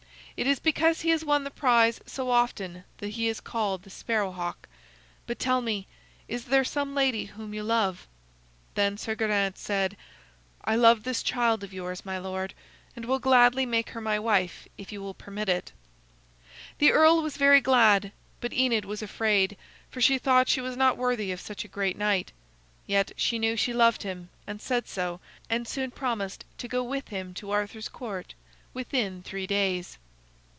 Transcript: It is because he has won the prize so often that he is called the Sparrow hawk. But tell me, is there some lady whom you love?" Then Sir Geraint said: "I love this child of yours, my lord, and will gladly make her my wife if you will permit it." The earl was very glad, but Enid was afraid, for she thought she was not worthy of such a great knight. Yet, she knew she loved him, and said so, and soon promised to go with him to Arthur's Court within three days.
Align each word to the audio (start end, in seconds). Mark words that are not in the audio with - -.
It 0.37 0.47
is 0.47 0.59
because 0.59 1.01
he 1.01 1.11
has 1.11 1.23
won 1.23 1.43
the 1.43 1.51
prize 1.51 1.99
so 2.07 2.31
often 2.31 2.83
that 2.97 3.09
he 3.09 3.27
is 3.27 3.39
called 3.39 3.83
the 3.83 3.91
Sparrow 3.91 4.31
hawk. 4.31 4.67
But 5.27 5.37
tell 5.37 5.61
me, 5.61 5.85
is 6.27 6.45
there 6.45 6.63
some 6.63 6.95
lady 6.95 7.25
whom 7.25 7.53
you 7.53 7.61
love?" 7.61 8.07
Then 8.73 8.97
Sir 8.97 9.13
Geraint 9.13 9.55
said: 9.59 9.95
"I 10.65 10.75
love 10.77 11.03
this 11.03 11.21
child 11.21 11.63
of 11.63 11.73
yours, 11.75 12.03
my 12.03 12.17
lord, 12.17 12.55
and 12.95 13.05
will 13.05 13.19
gladly 13.19 13.67
make 13.67 13.89
her 13.91 14.01
my 14.01 14.17
wife 14.17 14.67
if 14.79 14.91
you 14.91 14.99
will 14.99 15.13
permit 15.13 15.47
it." 15.47 15.73
The 16.79 16.91
earl 16.91 17.21
was 17.21 17.37
very 17.37 17.61
glad, 17.61 18.11
but 18.39 18.51
Enid 18.53 18.83
was 18.85 19.03
afraid, 19.03 19.55
for 19.91 20.01
she 20.01 20.17
thought 20.17 20.49
she 20.49 20.61
was 20.61 20.75
not 20.75 20.97
worthy 20.97 21.31
of 21.31 21.39
such 21.41 21.63
a 21.65 21.67
great 21.67 21.99
knight. 21.99 22.31
Yet, 22.87 23.11
she 23.15 23.37
knew 23.37 23.55
she 23.55 23.73
loved 23.73 24.01
him, 24.01 24.29
and 24.47 24.59
said 24.59 24.87
so, 24.87 25.19
and 25.51 25.67
soon 25.67 25.91
promised 25.91 26.45
to 26.57 26.67
go 26.67 26.81
with 26.81 27.09
him 27.09 27.35
to 27.35 27.51
Arthur's 27.51 27.89
Court 27.89 28.33
within 28.73 29.21
three 29.21 29.45
days. 29.45 29.99